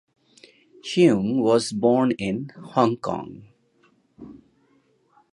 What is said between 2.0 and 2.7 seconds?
in